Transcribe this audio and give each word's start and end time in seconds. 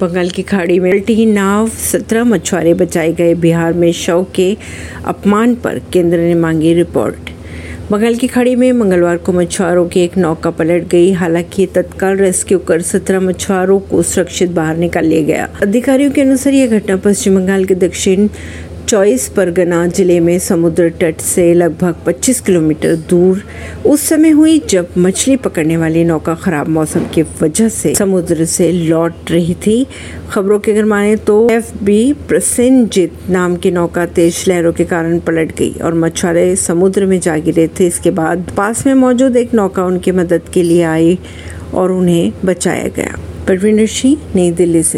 बंगाल 0.00 0.28
की 0.30 0.42
खाड़ी 0.42 0.80
में 0.80 0.90
उल्टी 0.92 1.26
नाव 1.26 1.68
सत्रह 1.68 2.24
मछुआरे 2.24 2.74
बचाए 2.74 3.12
गए। 3.12 3.34
बिहार 3.34 3.72
में 3.72 3.92
शव 3.92 4.26
के 4.34 4.56
अपमान 5.04 5.54
पर 5.54 5.78
केंद्र 5.92 6.18
ने 6.18 6.34
मांगी 6.34 6.74
रिपोर्ट। 6.74 7.30
बंगाल 7.90 8.14
की 8.14 8.26
खाड़ी 8.26 8.56
में 8.56 8.72
मंगलवार 8.72 9.16
को 9.16 9.32
मछुआरों 9.32 9.88
की 9.88 10.00
एक 10.00 10.18
नौका 10.18 10.50
पलट 10.50 10.88
गई। 10.88 11.12
हालाँकि 11.12 11.66
तत्काल 11.66 12.16
रेस्क्यू 12.16 12.58
कर 12.58 12.82
सत्रह 12.82 13.20
मछुआरों 13.20 13.78
को 13.80 14.02
सुरक्षित 14.02 14.50
बाहर 14.50 14.76
निकाल 14.76 15.04
लिया 15.04 15.22
गया। 15.22 15.48
अधिकारियों 15.62 16.10
के 16.10 16.20
अनुसार 16.20 16.52
यह 16.52 16.66
घटना 16.66 16.96
पश्चिम 16.96 17.36
बंगाल 17.36 17.64
के 17.64 17.74
दक्षिण 17.74 18.28
चौबीस 18.88 19.26
परगना 19.36 19.86
ज़िले 19.86 20.18
में 20.20 20.38
समुद्र 20.38 20.88
तट 21.00 21.20
से 21.20 21.52
लगभग 21.54 22.04
25 22.06 22.40
किलोमीटर 22.40 22.94
दूर 23.10 23.42
उस 23.86 24.02
समय 24.08 24.30
हुई 24.30 24.58
जब 24.70 24.92
मछली 24.98 25.36
पकड़ने 25.36 25.76
वाली 25.76 26.04
नौका 26.04 26.34
खराब 26.34 26.68
मौसम 26.68 27.06
की 27.14 27.22
वजह 27.42 27.68
से 27.68 27.94
समुद्र 27.94 28.44
से 28.44 28.70
लौट 28.72 29.30
रही 29.30 29.54
थी। 29.66 29.86
खबरों 30.30 30.58
के 30.58 30.72
अगर 30.72 30.84
माने 30.84 31.16
तो 31.16 31.48
एफ़ 31.50 31.72
बी 31.84 32.12
प्रसेनजित 32.28 33.28
नाम 33.30 33.56
की 33.56 33.70
नौका 33.70 34.06
तेज 34.06 34.44
लहरों 34.48 34.72
के 34.72 34.84
कारण 34.84 35.18
पलट 35.18 35.56
गई 35.58 35.72
और 35.84 35.94
मछुआरे 35.94 36.56
समुद्र 36.56 37.06
में 37.06 37.18
जा 37.20 37.36
गिरे 37.38 37.68
थे। 37.80 37.86
इसके 37.86 38.10
बाद 38.10 38.52
पास 38.56 38.86
में 38.86 38.94
मौजूद 38.94 39.36
एक 39.36 39.54
नौका 39.54 39.84
उनकी 39.84 40.12
मदद 40.12 40.48
के 40.54 40.62
लिए 40.62 40.82
आई 40.84 41.18
और 41.74 41.92
उन्हें 41.92 42.32
बचाया 42.44 42.88
गया। 42.88 43.18
परवीन 43.48 43.86
सिंह 43.86 44.16
नई 44.36 44.50
दिल्ली 44.50 44.82
से। 44.82 44.94